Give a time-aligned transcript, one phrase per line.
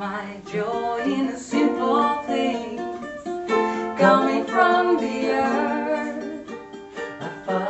[0.00, 2.80] my joy in a simple place
[3.98, 6.24] coming from the earth.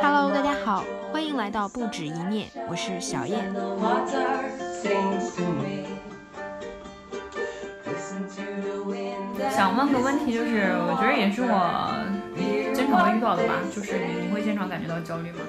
[0.01, 3.51] Hello，大家好，欢迎来到不止一念，我是小燕。
[3.51, 4.47] The water
[4.81, 5.87] sings to me.
[7.85, 11.91] Listen to the wind that 想问个问题，就是我觉得也是我
[12.73, 15.39] 经常会遇到的吧，就是你你会经常感觉到焦虑吗？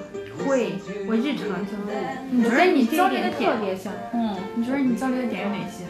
[0.45, 0.73] 会，
[1.07, 1.95] 我日常焦虑。
[2.29, 5.85] 你觉得你焦虑的点特点，别像，嗯，你觉得你焦虑的点有哪些？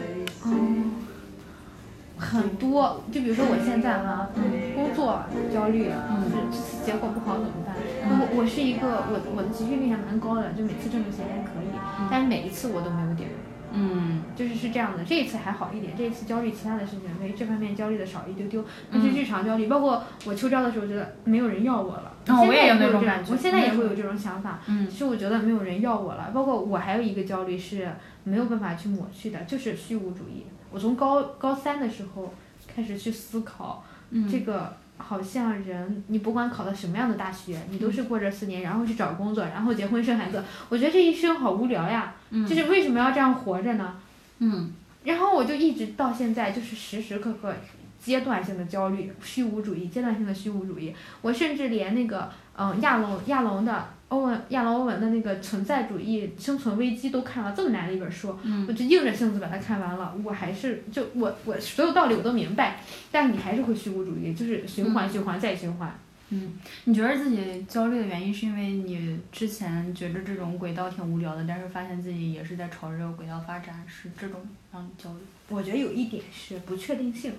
[2.34, 3.00] 嗯，很多。
[3.12, 4.28] 就比如说我现在哈，
[4.74, 5.90] 工作焦虑，就
[6.28, 7.74] 是这次结果不好怎么办？
[8.06, 11.70] 我我是一个我我的情绪力还蛮高的，就每次挣的钱还可以，
[12.10, 13.30] 但是每一次我都没有点。
[13.76, 22.12] 嗯就是是这样的，这一次还好一点，这一次焦虑其他的事情，没这方面焦虑的少一丢丢，但是日常焦虑，包括我秋招的时候，觉得没有人要我了。
[22.24, 24.60] 现在哦我也有这那种感觉我现在也嗯会有这种想法。
[24.68, 27.88] 嗯其实我觉得没有人要我了，包括我还有一个焦虑是
[28.22, 30.46] 没有办法去抹去的，就是虚无主义。
[30.74, 32.34] 我从高高三的时候
[32.66, 40.42] 开始去思考，嗯这个好像人，你不管考到什么样的大学，你都是过这四年，然后去找工作，然后结婚生孩子。
[40.68, 43.94] 我觉得这一生好无聊呀，就是为什么要这样活着呢？
[44.40, 44.72] 嗯
[45.04, 47.54] 然后我就一直到现在就是时时刻刻
[48.00, 50.92] 阶段性的焦虑、虚无主义，阶段性的虚无主义。
[51.22, 58.36] 我甚至连那个嗯亚龙亚龙的欧文亚龙欧文的那个存在主义生存危机都看了这么难的一本书，
[58.68, 60.14] 我就硬着性子把它看完了。
[60.22, 65.92] 我还是就我我所有道理我都明白，但是你还是会虚无主义，就是循环循环再循环。
[66.30, 74.40] 嗯你觉得自己焦虑的原因是因为你之前觉得这种轨道挺无聊的，但是发现自己也是在朝着这个轨道发展，是这种
[74.72, 75.20] 让你焦虑？
[75.48, 77.32] 我觉得有一点是不确定性。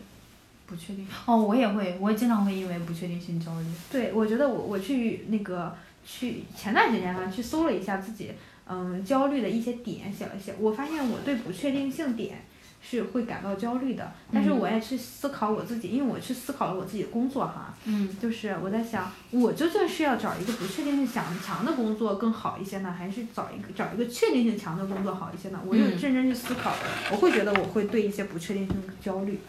[0.67, 1.05] 不确定。
[1.27, 3.67] 哦，我也会，我也经常会因为不确定性焦虑。
[3.91, 5.75] 对，我觉得我我去那个
[6.05, 8.31] 去前段时间吧，去搜了一下自己
[8.67, 12.45] 嗯焦虑的一些点，写一写，我发现我对不确定性点
[12.81, 25.59] 是会感到焦虑的，但是我也去思考我自己，因为我去思考了我自己的工作哈，嗯就是我在想，我究竟是要找一个不确定性强强的工作更好一些呢，还是找一个找一个确定性强的工作好一些呢？
[25.65, 26.75] 我就嗯认真去思考，
[27.11, 29.39] 我会觉得我会对一些不确定性焦虑，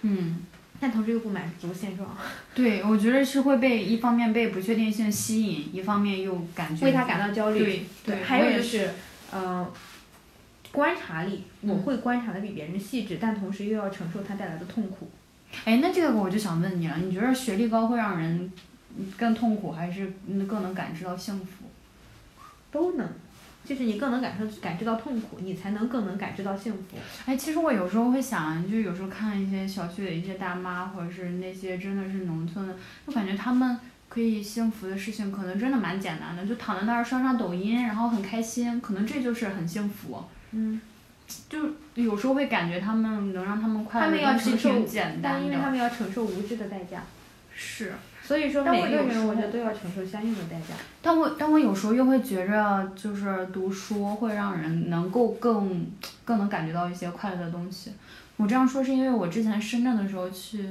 [0.00, 0.38] 嗯。
[0.80, 2.16] 但同时又不满足现状，
[2.54, 7.62] 对，我觉得是会被一方面被不确定性吸引，一方面又感觉为他感到焦虑。
[7.62, 8.90] 对对，还有就是，
[9.30, 9.70] 呃，
[10.72, 15.10] 观察力，我嗯会观察的比别人细致，但同时又要承受他带来的痛苦。
[15.64, 18.50] 哎，那这个我就想问你了，你觉得学历高会让人
[19.18, 21.64] 更痛苦，还是嗯更能感知到幸福？
[22.72, 23.06] 都能，
[23.70, 26.80] 就是你更能感受感知到痛苦，你才能更能感知到幸福。
[27.24, 32.74] 哎，其实我有时候会想，就有时候看一些小区的一些大妈，或者是那些真的是农村的，
[33.06, 33.78] 就感觉他们
[34.08, 40.20] 可以幸福的事情，可能真的蛮简单的，就躺在那儿刷刷抖音，然后很开心，可能这就是很幸福。
[40.50, 40.80] 嗯，
[41.48, 41.60] 就
[41.94, 47.04] 有时候会感觉他们能让他们快乐他们要承受挺简单但因为他，们要承受无知的代价，
[47.54, 47.92] 是。
[48.30, 50.76] 所以说每个人我觉得都要承受相应的代价。
[51.02, 55.84] 但我但我有时候又会觉着，就是读书会让人能够更
[56.24, 57.92] 更能感觉到一些快乐的东西。
[58.36, 60.64] 我这样说是因为我之前深圳的时候去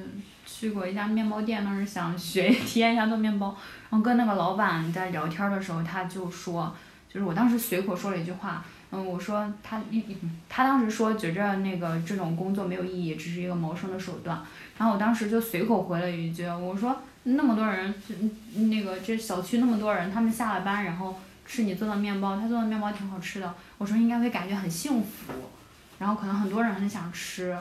[0.46, 3.48] 去过一家面包店，当时想学 体验一下做面包，
[3.90, 6.74] 然后跟那个老板在聊天的时候，他就说，
[7.14, 10.02] 就是我当时随口说了一句话，嗯，我说他一
[10.48, 14.42] 他当时说觉着那个这种工作没有意义，只是一个谋生的手段，
[14.78, 17.94] 然后我当时就随口回了一句，我说那么多人，
[18.70, 25.34] 那个这小区那么多人，他们下了班然后吃你做的面包，他做的面包挺好吃的，我说应该会感觉很幸福，
[25.98, 27.56] 然后可能很多人很想吃，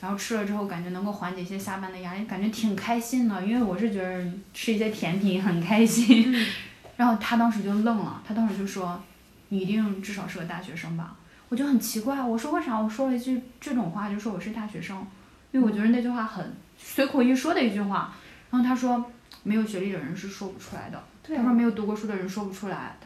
[0.00, 6.34] 然后吃了之后感觉能够缓解一些下班的压力，感觉挺开心的，因为我是觉得吃一些甜品很开心，
[6.96, 9.02] 然后他当时就愣了，他当时就说
[9.50, 11.16] 你一定至少是个大学生吧，
[11.48, 15.06] 我就很奇怪，我说为啥我说了一句这种话就说我是大学生，
[15.52, 18.12] 因为我觉得那句话很随口一说的一句话，
[18.54, 19.04] 然后他说
[19.42, 21.02] 没有学历的人是说不出来的。
[21.24, 22.96] 对他说没有读过书的人说不出来。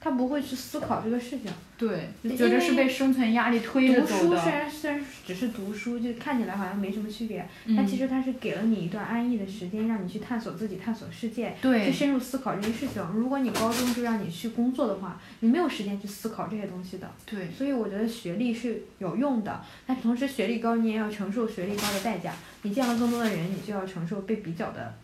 [0.00, 1.50] 他不会去思考这个事情。
[1.78, 4.36] 对，就因觉得是被生存压力推着读走的。
[4.36, 13.02] 书虽然虽然只是读书，就看起来好像没什么区别，但嗯其实它是给了你一段安逸的时间，让你去探索自己、探索世界，去深入思考这些事情。
[13.14, 17.10] 如果你高中就让你去工作的话，你没有时间去思考这些东西的。
[17.26, 22.32] 对所以我觉得学历是有用的，但同时学历高你也要承受学历高的代价。
[22.62, 24.94] 你见了更多的人，你就要承受被比较的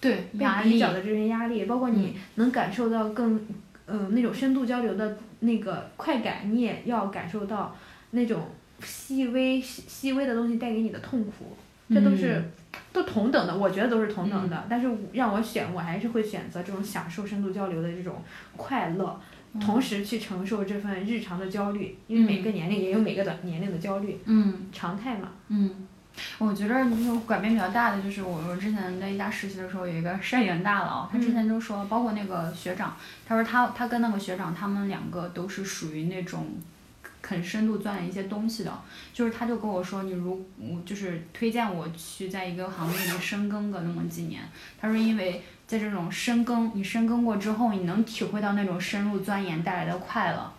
[0.00, 0.44] 对，被。
[0.64, 3.40] 比较的这些压力，包括你嗯能感受到更，
[3.88, 7.74] 呃，那种深度交流的那个快感，你也要感受到
[8.10, 8.42] 那种
[8.80, 11.56] 细微细细微的东西带给你的痛苦，
[11.92, 12.50] 这都是、嗯。
[12.92, 14.66] 都同等的，我觉得都是同等的。
[14.68, 18.22] 但是让我选，我还是会选择这种享受深度交流的这种
[18.56, 19.20] 快乐，
[19.60, 24.68] 同时去承受这份日常的焦虑，因为每个年龄也有每个的年龄的焦虑，嗯。
[24.70, 25.30] 常态嘛。
[25.48, 25.70] 嗯，
[26.38, 36.46] 我觉得那种改变比较大的就是我我之前在一家实习的时候，有一个摄影大佬，他之前就说，包括那个学长，他说他他跟那个学长他们两个都是属于那种。
[37.20, 38.72] 很深度钻研一些东西的，
[39.12, 44.40] 就是他就跟我说，你如我就是推荐我去在一个行业里深耕个那么几年。
[44.80, 50.50] 他说，因为在这种深耕，你深耕过之后，你能体会到那种深入钻研带来的快乐。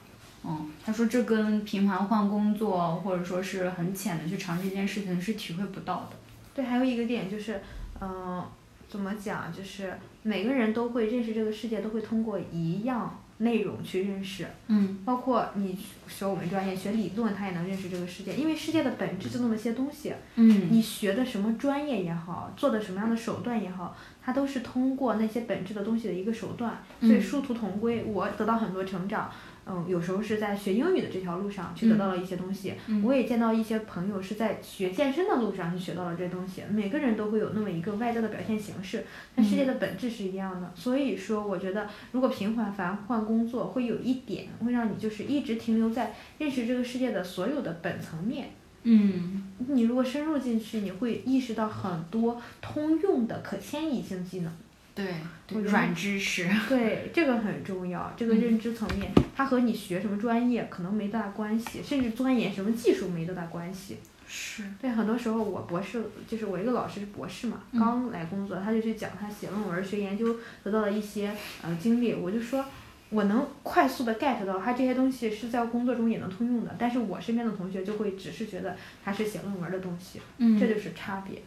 [0.43, 6.17] 嗯，他说这跟频繁换工作或者说是很浅的去尝试一件事情是体会不到的。
[6.55, 7.61] 对，还有一个点就是，
[8.01, 8.43] 嗯、
[8.87, 9.51] 怎么讲？
[9.51, 9.93] 就是
[10.23, 14.45] 每个人都会认识这个世界，都会通过一样内容去认识。
[14.67, 15.77] 嗯包括你
[16.07, 20.13] 学我们专业学理论，他也能认识这个世界，因为世界的本质就那么些东西。
[20.35, 26.81] 嗯你学的什么专业也好，做的什么样的手段也好，它都是通过那些本质的东西的一个手段。
[26.99, 29.29] 所以嗯殊途同归，我得到很多成长。
[29.29, 29.48] 嗯，
[29.87, 36.61] 有时候是在学英语的这条路上去得到了一些东西，嗯我也见到一些朋友是在学健身的路上去学到了这些东西。
[36.71, 39.05] 每个人都会有那么一个外在的表现形式，
[39.35, 40.71] 但世界的本质是一样的。
[40.75, 48.49] 所以说，我觉得如果频繁繁换工作，会有一点会让你就是一直停留在认识这个世界的所有的本层面。
[48.83, 54.51] 嗯你如果深入进去，你会意识到很多通用的可迁移性技能。
[54.95, 55.05] 对
[55.61, 56.49] 软知识。
[56.67, 58.13] 对，这个很重要。
[58.17, 63.97] 这个认知层面，它和你学什么专业可能没多大关系，甚至钻研什么技术没多大关系。
[64.27, 64.63] 是。
[64.81, 72.65] 对，很多时候我博士就是我一个老师是博士嘛，嗯刚来工作，他就去讲他写论文、学研究得到的一些呃经历，我就说。
[73.11, 81.41] 我能快速的 get 到他这些东西是在工作中也能通用的，但是我身边的同学就会只是觉得他是写论文的东西，嗯这就是差别。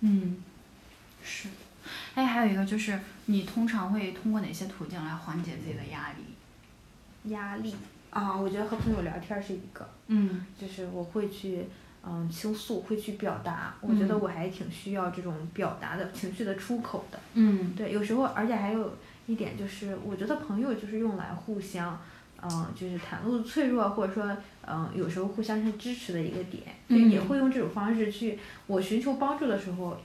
[0.00, 0.36] 嗯，
[1.24, 1.48] 是。
[2.18, 7.30] 哎，还有一个就是，你通常会通过哪些途径来缓解自己的压力？
[7.32, 7.72] 压力
[8.10, 11.66] 啊，我觉得和朋友聊天是一个，嗯就是我会去
[12.04, 17.20] 嗯倾诉，会去表达，我觉得嗯我还挺需要这种表达的情绪的出口的。
[17.34, 18.96] 嗯对，有时候而且还有
[19.28, 22.00] 一点就是，我觉得朋友就是用来互相，
[22.42, 24.36] 嗯、就是袒露脆弱，或者说，
[24.66, 27.26] 嗯、有时候互相是支持的一个点，就也嗯。
[27.26, 29.96] 会用这种方式去，我寻求帮助的时候，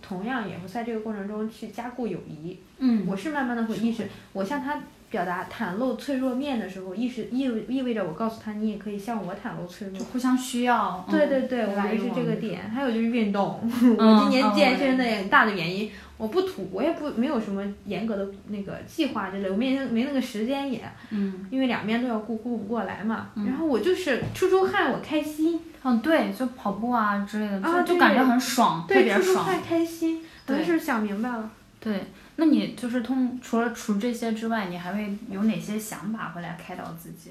[0.00, 2.58] 同样也会在这个过程中去加固友谊。
[2.78, 3.06] 嗯。
[3.06, 10.04] 我是慢慢的会意识，我向他表达袒露脆弱面的时候，意识意味意味着我告诉他，你也可以向我袒露脆弱就。
[10.06, 11.04] 互相需要。
[11.06, 12.68] 嗯对对对，我觉来得是这个点。
[12.70, 20.80] 还有就是运动， 嗯我今年嗯健身的很大的原因，我不土，我也不没有什么严格的那个计划之类，我没没那个时间也，
[21.10, 23.28] 嗯因为两边都要顾，顾不过来嘛。
[23.36, 29.24] 嗯然后我就是出出汗，我开心，嗯，对，就跑步啊之类的，就、啊就感觉很爽，特对，别爽。
[29.24, 31.50] 出出汗开心，我就是想明白了。
[31.80, 32.04] 对，
[32.36, 37.30] 那你就是通除了除这些之外，你还会有哪些想法会来开导自己？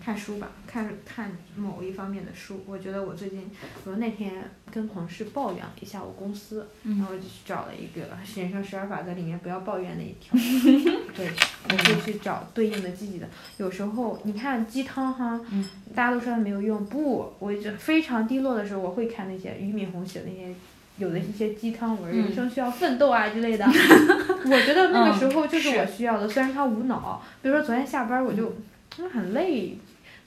[0.00, 2.62] 看书吧，看看某一方面的书。
[2.68, 3.50] 我觉得我最近，
[3.84, 8.06] 我那天跟同事抱怨了一下我公司，然嗯后就去找了一个
[8.40, 10.38] 《人生十二法则》里面不要抱怨那一条。
[11.16, 11.28] 对，
[11.64, 13.28] 我会去找对应的积极的。
[13.56, 20.54] 有时候你看鸡汤哈，嗯大家都说它没有用，不，我就非常低落的时候，我会看那些俞敏洪写的那些。
[20.98, 22.24] 有的一些鸡汤文，嗯。
[22.24, 23.64] 人生需要奋斗啊之类的，
[24.44, 25.86] 我觉得那个时候就是嗯我。
[25.86, 26.28] 需要的。
[26.28, 28.54] 虽然它无脑，比如说昨天下班我就
[28.98, 29.78] 嗯很累，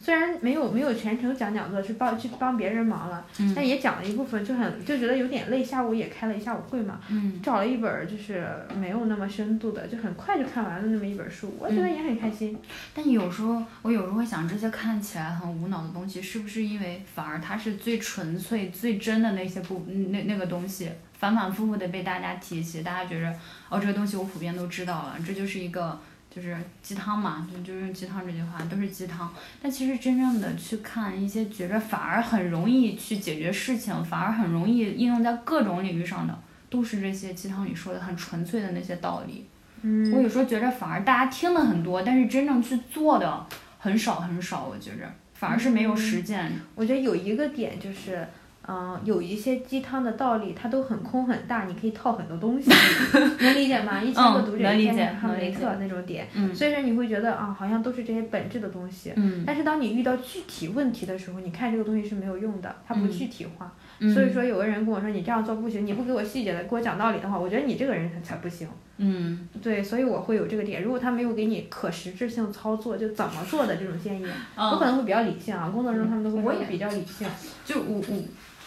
[0.02, 5.64] 虽然没有没有全程讲讲座，是帮去帮别人忙了，嗯但也讲了一部分，就很就觉得有点累。
[5.64, 12.58] 下午也开了一下午会嘛，嗯找了一本儿就是没有那么深度的，就很快就看完了那么一本书，我觉得也很开心。
[12.96, 20.90] 但有时候，我有时候会想，这些看起来很无脑的东西，是不是因为反而它是最纯粹、最真的那些部那那个东西，
[21.20, 23.32] 反反复复的被大家提起，大家觉着
[23.70, 26.00] 哦，这个东西我普遍都知道了，这就是一个
[26.34, 29.32] 就是鸡汤嘛，就就用鸡汤这句话都是鸡汤。
[29.62, 39.46] 但其实真正的去看一些觉着反而很容易去解决事情，反而很容易应用在各种领域上的，都是这些鸡汤里说的很纯粹的那些道理。
[39.84, 43.46] 嗯我有时候觉着反而大家听的很多，但是真正去做的
[43.80, 44.66] 很少很少。
[44.66, 46.52] 我觉着反而是没有实践。
[46.76, 48.28] 我觉得有一个点就是，
[48.68, 52.70] 嗯、有一些鸡汤的道理，它都很空很大，你可以套很多东西，
[53.42, 54.02] 能理解吗？
[54.02, 59.12] 一千个嗯读者能理解一千个哈姆雷特那种点，嗯所以说你会觉得啊，好像都是这些本质的东西。
[59.16, 63.72] 嗯但是当你遇到具体问题的时候，你看这个东西是没有用的，它不嗯具体化。
[64.00, 68.68] 嗯所以说，有个人跟我说你这样做不行，你不给我细节的给我讲道理的话，我觉得你这个人才才不行。
[68.98, 70.82] 嗯对，所以我会有这个点。
[70.84, 74.26] 如果他没有给你可实质性操作，就怎么做的这种建议，
[74.56, 75.70] 我可嗯，能会比较理性啊。
[75.70, 77.28] 工作中他们都会我也比较理性。
[77.66, 78.24] 就我我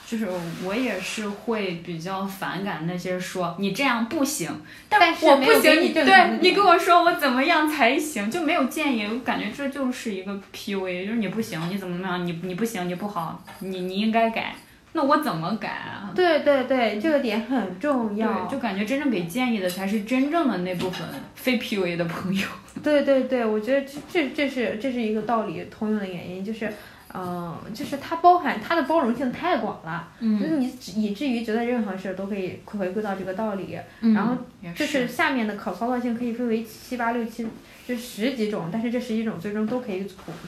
[0.07, 0.29] 就是
[0.65, 4.51] 我也是会比较反感那些说你这样不行，
[4.89, 14.55] 但是我不行，你对你跟我说我怎么样才行，就没有建议，我感觉这就是一个 PUA，就是你不行，你怎么怎么样，你你不行，你不好，你你应该改，
[14.93, 16.13] 那我怎么改啊？
[16.15, 18.29] 对对对，这个点很重要。
[18.29, 22.47] 对，就感觉真正给建议的才是真正的那部分非 PUA 的朋友。
[22.83, 26.73] 对对对，我觉得这这这是这是一个道理通用的原因，就是，
[27.17, 33.79] 嗯、就是它包含它的包容性太广了，就是嗯，你以至于觉得任何事都可以回归到这个道理。
[34.01, 34.37] 嗯然后
[34.75, 37.47] 就是下面的可操作性可以分为七八六七，
[37.87, 40.05] 就十几种，但是这十几种最终都可以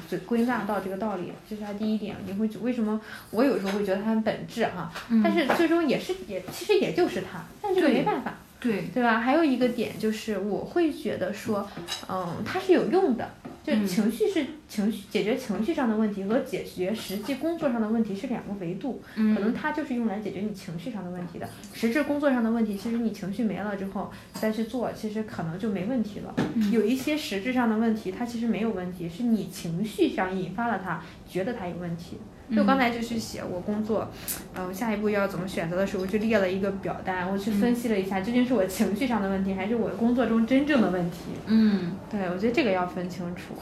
[0.09, 2.17] 归归纳到这个道理，这是它第一点。
[2.27, 8.35] 你会为什么我有时候会觉得它很本质哈，嗯但是最终也是也其实也就是它，但是这个没办法。
[8.59, 9.21] 对，对吧？
[9.21, 11.69] 还有一个点就是，我会觉得说，
[12.09, 13.31] 嗯，它是有用的。
[13.67, 21.49] 就嗯情绪是情绪解决情绪上的问题和解决实际工作上的问题是两个维度，可能嗯它就是用来解决你情绪上的问题的。
[21.75, 26.33] 实质工作上的问题，其实你情绪没了之后再去做，其实可能就没问题了。
[26.55, 32.19] 嗯有一些实质上的问题，它其实没有问题，是你情绪上引发了它，觉得它有问题。
[32.55, 34.09] 就嗯刚才就去写我工作，
[34.55, 41.19] 嗯、下一步要怎么选择的时候，就列了一个表单，我去分析了一下，究竟是我情绪上的问题，还是我工作中真正的问题。
[41.47, 43.55] 嗯，对，我觉得这个要分清楚。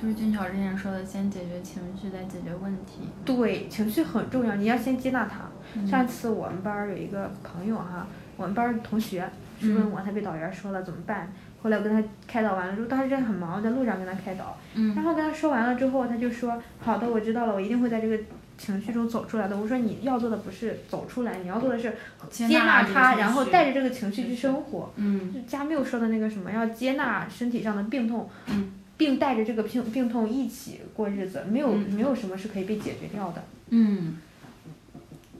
[0.00, 3.08] 就是俊巧之前说的，先解决情绪，再解决问题。
[3.24, 5.40] 对，情绪很重要，你要先接纳它。
[5.74, 8.06] 嗯上次我们班儿有一个朋友哈，
[8.36, 9.28] 我们班儿同学
[9.60, 11.32] 是问我，他被导员说了怎么办？
[11.66, 14.94] 后来我跟他开导完了之后，当时真的很忙，在路上跟他开导，嗯。
[14.94, 18.16] 然后跟他说完了之后，他就说好的，我知道了，我一定会在这个
[18.56, 19.58] 情绪中走出来的。
[19.58, 21.92] 我说你要做的不是走出来，你要做的是
[22.30, 24.92] 接接纳这个它，然后带着这个情绪去生活。
[24.94, 28.72] 嗯就加缪说的那个什么，要接纳身体上的病痛，嗯。
[28.98, 31.92] 并带着这个病病痛一起过日子，没有、嗯。
[31.92, 33.44] 没有什么是可以被解决掉的。
[33.68, 34.16] 嗯，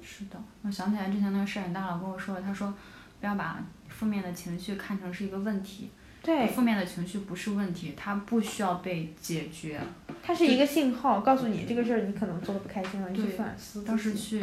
[0.03, 2.75] 是的，我想起来之前那个摄影大佬跟我说的，他说
[3.19, 5.89] 不要把负面的情绪看成是一个问题，
[6.27, 9.81] 对，负面的情绪不是问题，它不需要被解决，
[10.25, 13.85] 它是一个信号，告诉你这个事儿你可能做的不开心了，你去反思。
[13.85, 14.43] 倒是去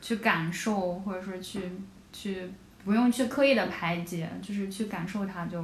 [0.00, 1.60] 去感受，或者说去
[2.14, 2.48] 去
[2.82, 5.62] 不用去刻意的排解，就是去感受它就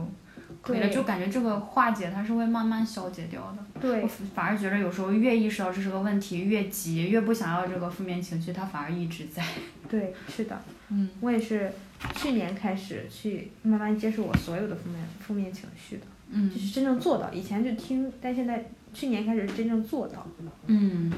[0.61, 3.81] 可以了，就感觉这个化解它是会慢慢消解掉的。
[3.81, 9.43] 对我反而觉得有时候越意识到这是个问题，越急，越不想要这个负面情绪，它反而一直在。
[9.89, 11.73] 对，是的，嗯我也是
[12.15, 17.33] 去年开始去慢慢接受我所有的负面负面情绪的，嗯就是真正做到。
[17.33, 20.27] 以前就听，但现在去年开始真正做到。
[20.67, 21.13] 嗯。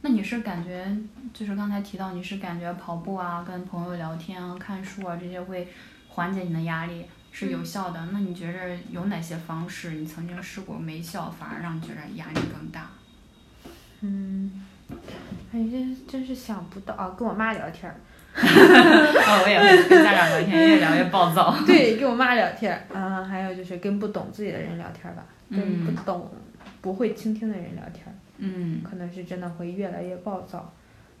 [0.00, 0.96] 那你是感觉，
[1.34, 5.66] 就是刚才提到你是感觉跑步啊、跟朋友聊天啊、看书啊这些会
[6.08, 8.08] 缓解你的压力，是有效的。
[8.12, 12.88] 那你觉着有哪些方式你曾经试过没效，反而让你觉着压力更大？
[14.00, 14.64] 嗯，
[15.52, 17.16] 哎，真真是想不到啊！
[17.18, 17.98] 跟我妈聊天儿，
[18.38, 21.56] 哦，我也会跟家长聊天，越聊越暴躁。
[21.66, 26.30] 对，跟我妈聊天儿，嗯，还有就是跟不懂自己的人聊天儿吧，跟嗯不懂、
[26.80, 30.72] 不会倾听的人聊天儿，嗯可能是真的会越来越暴躁，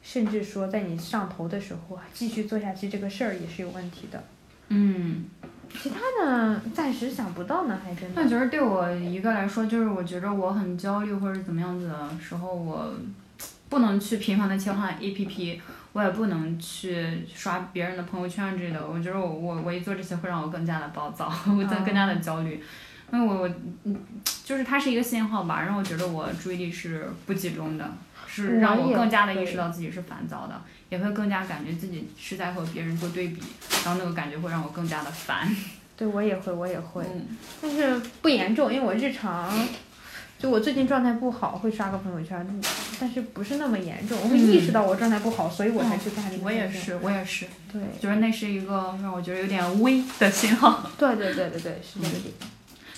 [0.02, 4.22] 甚至说在你上头的时候啊，继续做下去这个事儿也是有问题的。
[4.68, 5.24] 嗯。
[5.70, 8.22] 其他的暂时想不到呢，还真的。
[8.22, 12.90] 那觉得对我一个来说，就是我觉着我很焦虑或者怎么样子的时候，我
[13.68, 15.60] 不能去频繁的切换 APP，
[15.92, 18.86] 我也不能去刷别人的朋友圈之类的。
[18.86, 22.62] 我觉得我我我一做这些会让我更加的暴躁， 我更更加的焦虑。
[23.10, 23.50] 因为我我
[23.84, 23.96] 嗯，
[24.44, 27.90] 就是它是一个信号吧，让我觉得我注意力是不集中的，
[28.26, 33.42] 是让我更加的意识到自己是烦躁的，也会更加感觉自己是在和别人做对比，
[33.82, 35.48] 然后那个感觉会让我更加的烦。
[35.96, 37.26] 对我也会，我也会，嗯
[37.62, 39.50] 但是不严重，因为我日常，
[40.38, 42.46] 就我最近状态不好，会刷个朋友圈，
[43.00, 46.42] 但是不是那么严重，我会意识到我状态不好，所以我才去干这个。
[46.42, 46.70] 嗯我也。
[46.70, 47.46] 是，我也是。
[47.72, 50.88] 对，就是那是一个让我觉得有点微的信号。
[50.96, 52.32] 对对对对对，是这个点。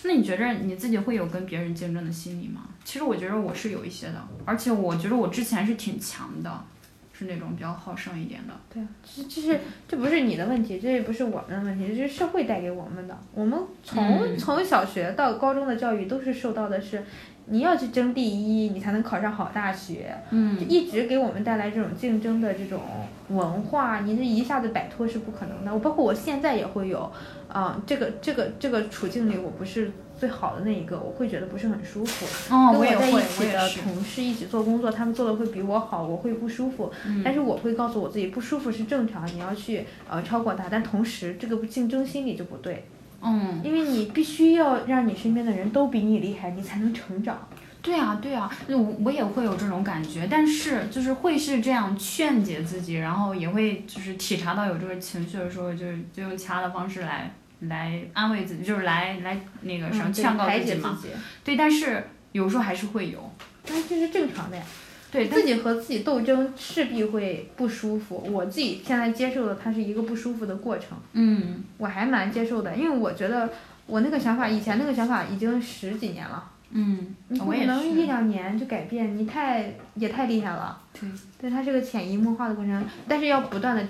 [0.03, 2.63] 那你觉着你自己会有跟别人竞争的心理吗？
[2.85, 6.65] 其实我觉得我是有一些的，而且我觉得我之前是挺强的，
[7.13, 8.55] 是那种比较好胜一点的。
[8.73, 13.19] 对啊，这这是这不是你的问题，这也不是我们的问题，这是社会带给我们的。
[13.35, 17.05] 我们从、嗯从小学到高中的教育都是受到的是，
[17.47, 22.81] 你要去争第一，你才能考上好大学，就嗯一直给我们带来这种竞争的这种
[23.29, 25.73] 文化，你这一下子摆脱是不可能的。
[25.73, 27.11] 我包括我现在也会有，
[27.49, 32.55] 啊、这个这个这个处境里，我不是最好的那一个，我会觉得不是很舒服。
[32.55, 33.19] 哦，跟我也会，我
[33.53, 33.81] 在一起。
[33.81, 36.93] 的同事一起做工作，他们做的会比我好，我会不舒服。
[37.07, 40.67] 嗯但是我会告诉我自己，不舒服是正常，你要去呃超过他。
[40.71, 42.85] 但同时，这个竞争心理就不对，
[43.23, 47.49] 嗯，因为你必须要让你身边的人都比你厉害，你才能成长。
[47.83, 60.91] 对啊，对啊，我我也会有这种感觉，但是就是会是这样劝解自己，然后也会就是体察到有这个情绪的时候，就是就用其他的方式来来安慰自己，就是来来那个什么嗯劝告自己嘛。
[60.91, 63.33] 解自己，对，但是有时候还是会有。
[63.67, 64.63] 但是这是正常的呀。
[65.11, 73.51] 对，自己和自己斗争势必会不舒服，我自己现在接受的它是一个不舒服的过程，嗯我还蛮接受的，因为我觉得
[73.87, 78.03] 我那个想法，以前那个想法已经十几年了，嗯，你不我可能一。
[78.07, 80.81] 两年就改变，你太也太厉害了。
[80.93, 81.09] 对，
[81.41, 83.85] 对，它是个潜移默化的过程，但是要不断的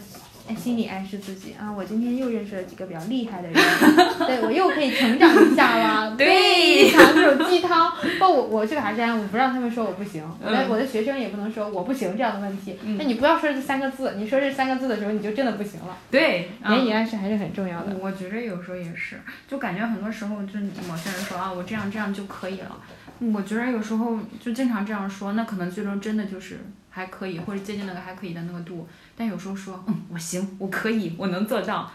[0.57, 3.55] 心理暗示自己啊，我今天又认识了几个比较厉害的人，
[4.27, 6.15] 对我又可以成长一下了。
[6.19, 12.79] 对像这种鸡汤，不，我我我去卡山，我不让他们说我不行，我的嗯我的学生也不能说我不行这样的问题。
[12.83, 15.97] 嗯那你不要说这三个字，你说这三个字的时候，你就真的不行了。
[16.11, 17.97] 对，啊言语暗示还是很重要的。
[18.01, 19.17] 我觉着有时候也是，
[19.49, 22.77] 就感觉很多时候就某些人说啊，我这样这样就可以了。
[23.35, 26.59] 我觉得有时候就经常这样说，那可能最终真的就是
[26.91, 28.87] 还可以，或者接近那个还可以的那个度。
[29.17, 31.91] 但有时候说，嗯，我行，我可以，我能做到，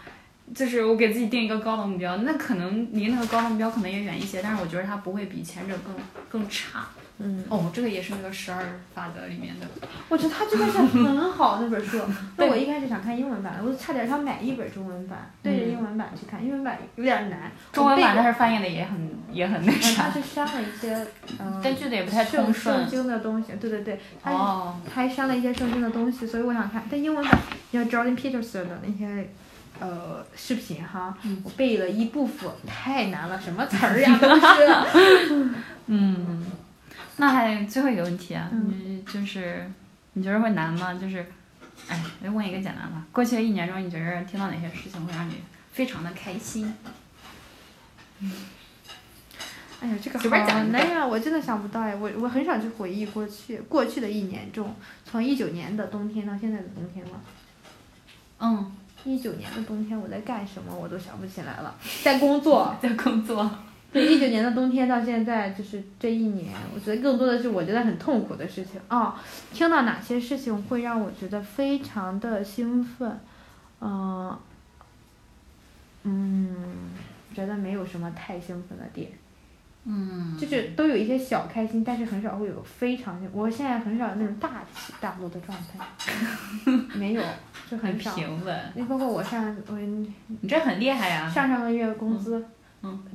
[0.54, 5.94] 就是我给自己定一个高的目标，那可能离那个高的目标可能也远一些，但是我觉得它不会比前者更
[6.28, 6.86] 更差。
[7.18, 8.62] 嗯，哦，这个也是那个十二
[8.94, 9.66] 法则里面的。
[10.08, 11.98] 我觉得他真的是很好那本书。
[12.36, 17.50] 那我一开始想看英文版，我差点想买一本中文版，对着嗯英文版去看，英文版有点难。
[17.72, 21.06] 中文版但是翻译的也很也很那啥，他啥，是删了一些，
[21.40, 22.88] 嗯，根据的也不太圣通顺圣。
[22.88, 26.84] 经的东西，对对对，他是哦，还删了一些圣经的东西，所以我想看。
[26.90, 27.38] 但英文版
[27.72, 29.30] 像 Jordan Peterson 的那些
[29.80, 35.48] 呃视频哈，嗯我背了一部分，太难了，什么词儿呀 都是。
[35.88, 36.44] 嗯，
[37.18, 39.70] 那还最后一个问题啊，嗯你就是
[40.12, 40.92] 你觉得会难吗？
[40.94, 41.24] 就是，
[41.88, 45.34] 哎，来问一个简单的，过去的一年中，你觉得听到哪些事情会让你
[45.72, 46.74] 非常的开心？
[49.78, 51.06] 哎呀，这个好难呀！
[51.06, 57.20] 我真的想不到哎，我我很少去回忆过去过去的一年中，从一九年的冬天到现在的冬天了。
[58.38, 58.72] 嗯，
[59.04, 62.74] 一九年的冬天我在干什么，我都想不起来了，在工作。
[62.80, 63.50] 在工作。
[63.92, 69.14] 对，一九年的冬天到现在，就是这一年，我觉得更多的是我觉得很痛苦的事情哦。
[69.52, 73.18] 听到哪些事情会让我觉得非常的兴奋？
[73.80, 74.36] 嗯、
[76.02, 76.54] 嗯，
[77.34, 79.10] 觉得没有什么太兴奋的点，
[79.84, 83.18] 嗯，就是都有一些小开心，但是很少会有非常。
[83.32, 85.86] 我现在很少有那种大起大落的状态，
[86.98, 87.22] 没有，
[87.70, 87.96] 就很。
[87.96, 88.72] 平稳。
[88.74, 90.14] 你包括我上我你
[90.48, 91.28] 这很厉害呀。
[91.28, 92.44] 上上个月工资，嗯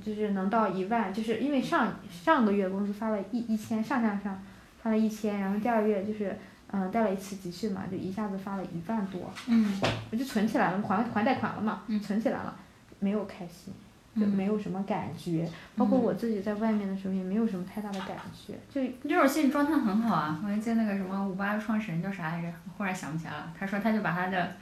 [0.04, 4.44] 就是能到一万，就是因为上上个月工资发了一一千，上上上
[4.82, 6.38] 发了一千，然后第二个月就是
[6.72, 9.80] 嗯带了一次集训嘛，就一下子发了一万多，嗯
[10.12, 12.56] 我就存起来了，还还贷款了嘛，嗯存起来了，
[13.00, 13.74] 没有开心，
[14.16, 15.48] 就嗯没有什么感觉，
[15.78, 20.40] 包括我自己在外面的时候也没有什么太大的感觉，就你这种心理状态很好啊！
[20.44, 22.48] 我还记得那个什么五八创始人叫啥来着？
[22.66, 23.54] 我忽然想不起来了。
[23.58, 24.56] 他说他就把他的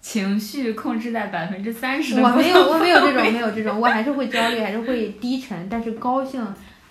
[0.00, 2.20] 情绪控制在百分之三十。
[2.20, 6.42] 我没有，我没有这种，没有这种，我还是会焦虑，还是会低沉，但是高兴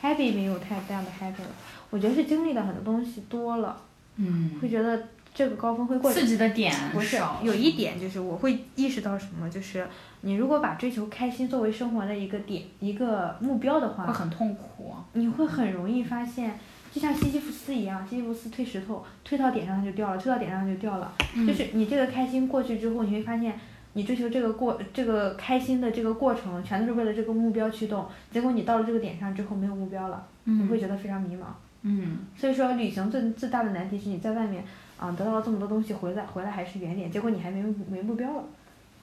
[0.01, 1.49] ，happy 没有太大的 happy 了。
[1.89, 3.77] 我觉得是经历的很多东西多了，
[4.17, 6.19] 嗯，会觉得这个高峰会过去。
[6.19, 9.87] 刺激的点不是，有一点就是我会意识到什么，就是
[10.21, 14.93] 你如果把追求开心作为生活的一个点、一个目标的话，会很痛苦。
[15.13, 16.59] 你会很容易发现，
[16.97, 21.13] 就像西西弗斯一样，西西弗斯推石头，推到点上它就掉了，推到点上它就掉了。
[21.35, 23.53] 嗯就是你这个开心过去之后，你会发现，
[23.93, 28.07] 你追求这个过这个开心的这个过程，全都是为了这个目标驱动。
[28.31, 31.41] 结果你到了这个点上之后没有目标了，你会嗯觉得非常迷茫。
[31.83, 34.63] 嗯所以说，旅行最最大的难题是你在外面
[34.97, 38.43] 啊、得到了这么多东西，回来回来还是原点，结果你还没没目标了。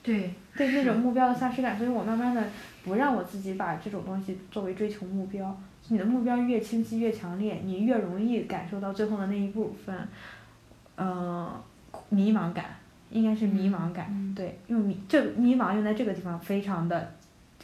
[0.02, 2.42] 对，对那种目标的丧失感，所以我慢慢的
[2.82, 5.56] 不让我自己把这种东西作为追求目标。
[5.88, 9.96] 你的目标越清晰越强烈，你越容易感受到最后的那一部分，
[10.96, 11.62] 呃，
[12.08, 12.64] 迷茫感，
[13.10, 14.06] 应该是迷茫感。
[14.10, 17.12] 嗯对，用迷这迷茫用在这个地方非常的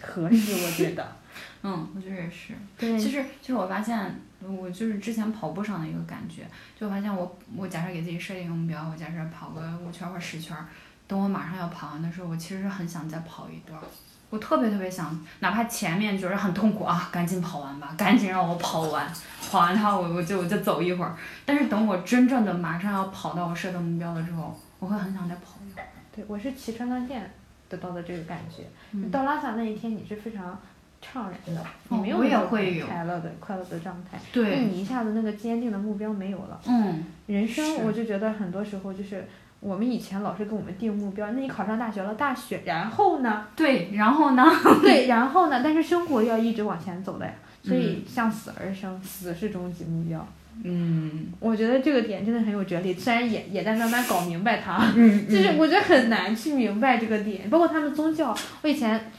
[0.01, 1.17] 合适，我觉得。
[1.63, 2.55] 嗯，我觉得也是。
[2.77, 6.43] 对，其实，其实我发现，我就是之前跑步上的一个感觉，
[6.79, 10.67] 就我发现我，我假设给自己设定一个目标，我假设跑个五圈儿或十圈儿，
[11.07, 13.85] 等我马上要跑完的时候，我其实是很想再跑一段儿，
[14.31, 19.13] 我特别特别想，哪怕前面觉得很痛苦啊，赶紧跑完吧，赶紧让我跑完，
[19.51, 25.87] 跑完它我我就我就走一会儿，但是等我真正的马上要跑到我设的目标的时候，我会很想再跑一会儿。
[26.15, 27.31] 对我是骑川藏线
[27.69, 28.65] 得到的这个感觉。
[28.93, 30.59] 嗯到拉萨那一天，你是非常
[31.03, 36.61] 怅然的，你没有那种会有快乐的快乐的状态，因对你一下子那个坚定的目标没有了。
[36.67, 39.27] 嗯，人生我就觉得很多时候就是
[39.61, 43.47] 我们以前老师给我们定目标，那你考上大学了，大学然后呢？
[43.55, 44.45] 对，然后呢？
[44.83, 45.61] 对，然后呢？
[45.65, 47.33] 但是生活要一直往前走的呀。
[47.63, 50.27] 所以向死而生，死是终极目标。
[50.65, 58.35] 嗯我觉得这个点真的很有哲理，虽然也也在慢慢搞明白它，嗯 就是我觉得很难去明白这个点，包括他们宗教。
[58.63, 59.11] 我以前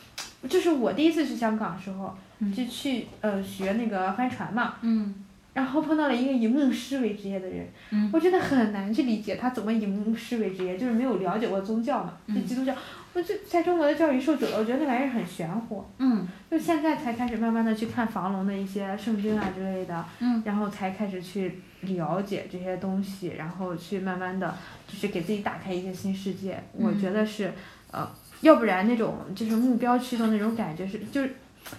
[0.50, 5.14] 就是我第一次去香港的时候，嗯就去呃学那个帆船嘛，嗯
[5.54, 12.74] 然后碰到了一个以牧师为职业的人，嗯我真的很难去理解他怎么以牧师为职业，就是没有了解过宗教嘛，就嗯基督教。
[13.14, 24.56] 我就在中国的教育受久了，我觉得那玩意儿很玄乎，嗯就现在才开始慢慢的去看房龙的一些圣经啊之类的，嗯然后才开始去了解这些东西，然后去慢慢的
[24.88, 26.58] 就是给自己打开一些新世界。
[26.72, 27.52] 我嗯觉得是，
[27.92, 28.10] 呃，
[28.40, 31.36] 要不然那种就是目标驱动那种感觉是就是。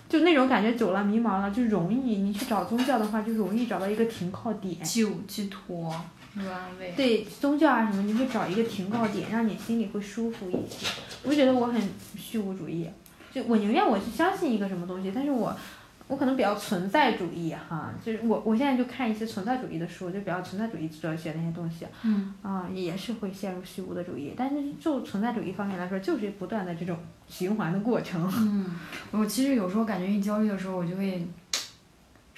[0.08, 4.76] 就那种感觉久了迷茫了，就容易你去找宗教的话，就容易找到一个停靠点。
[4.82, 5.94] 救寄托
[6.36, 6.94] 安慰。
[6.96, 10.86] 对宗教啊什么，你会找一个停靠点，让你心里会舒服一些。
[11.24, 11.82] 我觉得我很
[12.16, 12.88] 虚无主义，
[13.32, 15.54] 就我宁愿我去相信一个什么东西，但是我
[16.12, 24.34] 我可能比较存在主义哈，就是我我现在就看一些存在主义的书，就比较存在主义哲学那些东西嗯啊，也是会陷入虚无的主义。
[24.36, 28.30] 但是就存在主义方面来说，就是不断的这种循环的过程。
[28.36, 28.78] 嗯，
[29.10, 31.26] 我其实有时候感觉一焦虑的时候，我就会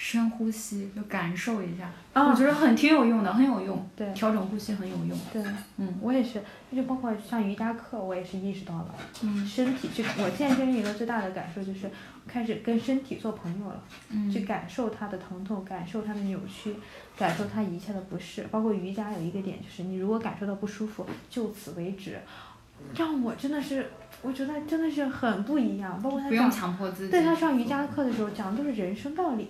[0.07, 1.89] 深呼吸，就感受一下。
[2.13, 3.89] 啊我觉得很挺有用的，很有用。
[3.95, 5.17] 对调整呼吸很有用。
[5.33, 5.43] 对，
[5.77, 6.39] 嗯我也是，
[6.71, 8.95] 就包括上瑜伽课，我也是意识到了。
[9.23, 11.89] 嗯身体去，我现在经历一个最大的感受就是
[12.27, 16.75] 开始跟身体做朋友了，嗯去嗯感受它的疼痛，感受它的扭曲，
[17.17, 18.43] 感受它一切的不适。
[18.51, 22.19] 包括瑜伽有一个点就是，你如果感受到不舒服，就此为止，
[22.95, 23.89] 让我真的是，
[24.21, 25.99] 我觉得真的是很不一样。
[25.99, 27.11] 包括他不用，强迫自己。
[27.11, 29.49] 对他上瑜伽课的时候讲的都是人生道理，嗯，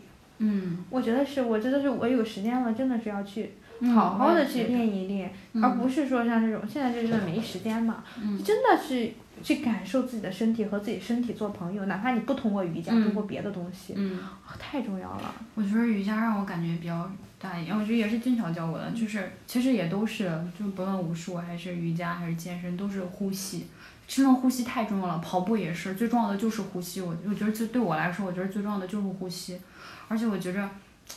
[0.90, 9.12] 我觉得是，我觉得是我有时间了，真的是要去嗯好好的去练一练，嗯而不是说像这种现在就是没时间嘛，嗯真的是
[9.44, 14.20] 去感受自己的身体和自己身体做朋友，哪怕你不通过瑜伽，嗯通过别的东西，嗯。
[14.58, 15.36] 太重要了。
[15.54, 23.68] 我觉得瑜伽让我感觉比较大一点，我觉得也是俊桥教我的，就是其实也都是，就不论武术还是瑜伽还是健身，都是呼吸。
[24.08, 27.02] 真的呼吸太重要了，跑步也是，最重要的就是呼吸。
[27.02, 29.60] 我我觉得这对我来说，我觉得最重要的就是呼吸，
[30.08, 30.70] 而且我觉着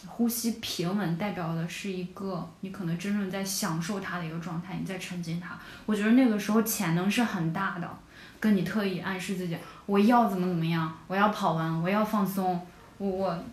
[0.07, 5.59] 呼吸平稳代表的是一个你可能真正在享受它的一个状态，你在沉浸它。
[5.87, 7.89] 我觉得那个时候潜能是很大的，
[8.39, 12.67] 跟你特意暗示自己我要怎么怎么样，我要跑完，我要放松，
[12.99, 13.45] 我我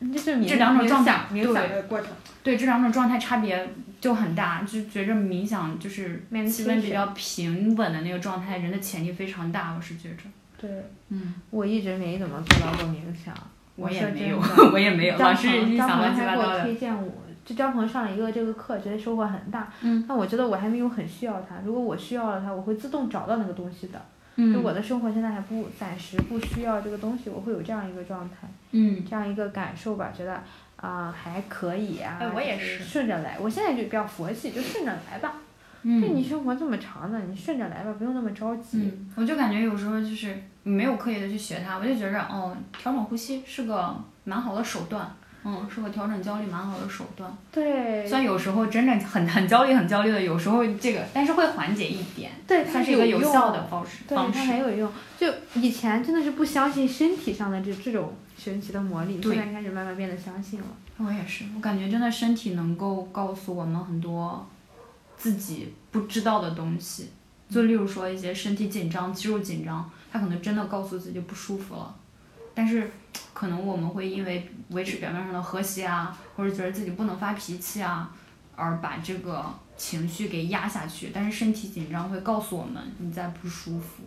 [0.00, 2.10] 这是这两种状态冥想的过程。
[2.42, 3.68] 对这两种状态差别
[4.00, 10.22] 就很大，就觉着冥想就是气氛比较平稳的那个状态，人的潜力非常大，我是觉着。
[10.56, 10.70] 对，
[11.08, 13.34] 嗯，我一直没怎么做到过冥想。
[13.78, 14.38] 我也没有
[14.72, 16.64] 我也没有，张老是鹏张鹏想乱七还给我八糟的。
[16.64, 17.12] 推荐我，
[17.44, 19.72] 就张鹏上了一个这个课，觉得收获很大。
[19.82, 20.04] 嗯。
[20.08, 23.98] 但我觉得我还没有很需要它，如果我需要了它，我会自动找到那个东西的。
[24.36, 30.40] 就嗯我的生活现在还不暂时不需要这个东西，我会有这样一个状态，嗯这样一个感受吧，觉得
[30.76, 32.18] 啊、还可以啊。
[32.20, 35.34] 哎我也是顺着来，我现在就比较佛系，就顺着来吧。
[35.84, 38.78] 就嗯你生活这么长呢，你顺着来吧，不用那么着急。
[38.78, 45.10] 嗯，我就感觉有时候就是没有刻意的去学它，我就觉着哦，调整呼吸是个蛮好的手段，
[45.44, 47.32] 嗯，是个调整焦虑蛮好的手段。
[47.52, 54.58] 对虽然有时候真的很很焦虑很焦虑的，有时候这个，但是会缓解一点，对，它是一个有用效的方式对，它很。
[54.58, 54.90] 有用。
[55.18, 60.66] 就以前真的是不相信身体上的这这种神奇的魔力，现在开始慢慢变得相信了。
[60.98, 64.44] 我也是，我感觉真的身体能够告诉我们很多
[65.18, 67.10] 自己不知道的东西，
[67.50, 71.94] 就例如说一些身体紧张、肌肉紧张，他可能真的告诉自己不舒服了，
[72.54, 72.90] 但是
[73.34, 78.10] 可能我们会因为维持表面上的和谐啊，或者觉得自己不能发脾气啊，
[78.54, 79.44] 而把这个
[79.76, 84.04] 情绪给压下去，但是身体紧张会告诉我们你在不舒服。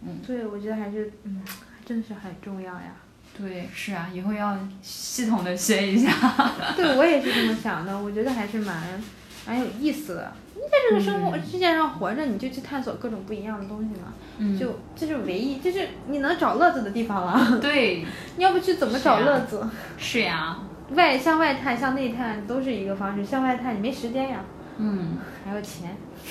[0.00, 1.42] 嗯对，我觉得还是，嗯，
[1.84, 2.94] 真的是很重要呀。
[3.36, 6.10] 对，是啊，以后要系统的学一下。
[6.76, 9.02] 对我也是这么想的，我觉得还是蛮
[9.48, 10.32] 蛮有意思的。
[10.54, 14.12] 你在这个生活、世界上活着，你就去探索各种不一样的东西嘛。
[14.36, 17.58] 嗯，就这是唯一，就是你能找乐子的地方了。
[17.58, 18.04] 对，
[18.36, 19.66] 你要不去怎么找乐子？
[19.96, 20.58] 是呀，
[20.94, 23.24] 外向外探，向内探都是一个方式。
[23.24, 24.44] 向外探你没时间呀，
[24.76, 25.16] 嗯。
[25.44, 25.96] 还要钱，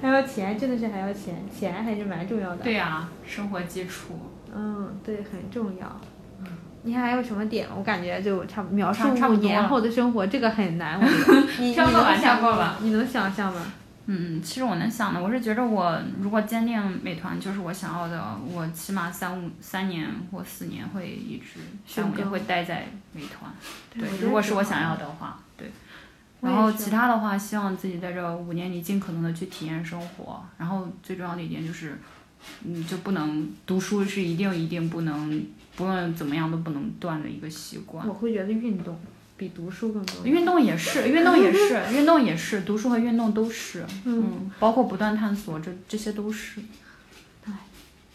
[0.00, 2.58] 还要钱，真的是还要钱，钱还是蛮重要的。
[2.58, 4.14] 对呀、生活基础。
[4.54, 6.00] 嗯，对，很重要。
[6.82, 7.68] 你看还有什么点？
[7.76, 10.98] 我感觉就差不描述差差不多年后的生活，这个很难。
[11.00, 11.06] 我
[11.58, 12.76] 你你跳过吧能想跳过吧吗？
[12.80, 13.60] 你能想象吗？
[14.06, 23.52] 嗯，其实我能想的，我是觉着我如果坚定美团就是我想要的，我起码三五三年或四年会一直三五年会待在美团。
[23.94, 25.70] 对如果是我想要的话，对。
[26.40, 30.42] 然后其他的话，希望自己在这五年里尽可能的去体验生活。
[30.56, 32.00] 然后最重要的一点就是，
[32.64, 35.44] 嗯，就不能读书是一定一定不能
[35.80, 38.12] 不论怎么样都不能断的一个习惯我。
[38.12, 39.00] 会觉得运动
[39.38, 40.26] 比读书更重要。
[40.26, 46.60] 运动也是，运动也是，运动也是，读书和运动都是，嗯，嗯，包括不断探索，这这些都是。
[47.42, 47.54] 对，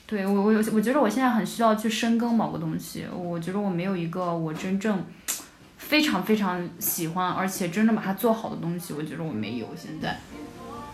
[0.06, 5.04] 对我我有我觉得我现在很需要去深耕某个东西，我觉得我没有一个我真正
[5.78, 10.20] 非常非常喜欢，而且真正把它做好的东西，我觉得我没有现在。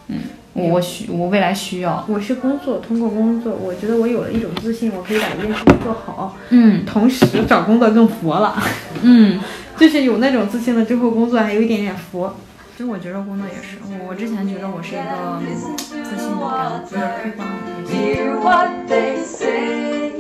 [0.08, 0.20] 嗯，
[0.54, 2.06] 我我需我未来需要。
[2.10, 8.56] 我是工作，通过工作，我觉得我有了一种自信，我可以把一件事情做好，嗯同时找工作更佛了，
[9.02, 9.40] 嗯，
[9.78, 12.36] 就是有那种自信了之后，工作还有一点点佛。
[12.78, 15.04] 其实我觉得工作也是，我我之前觉得我是一个
[15.40, 15.46] 嗯
[15.86, 17.92] 自信感比较匮乏的女性。
[17.96, 20.12] Hear what they say.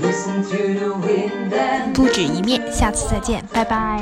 [0.00, 4.00] Listen to the wind and 不止一面，下次再见，拜拜。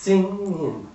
[0.00, 0.89] singing.